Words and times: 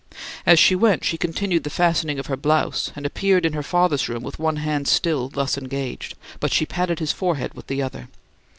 As 0.47 0.57
she 0.57 0.73
went, 0.73 1.03
she 1.05 1.15
continued 1.15 1.63
the 1.63 1.69
fastening 1.69 2.17
of 2.17 2.25
her 2.25 2.35
blouse, 2.35 2.91
and 2.95 3.05
appeared 3.05 3.45
in 3.45 3.53
her 3.53 3.61
father's 3.61 4.09
room 4.09 4.23
with 4.23 4.39
one 4.39 4.55
hand 4.55 4.87
still 4.87 5.29
thus 5.29 5.59
engaged, 5.59 6.15
but 6.39 6.51
she 6.51 6.65
patted 6.65 6.97
his 6.97 7.11
forehead 7.11 7.53
with 7.53 7.67
the 7.67 7.83
other. 7.83 8.09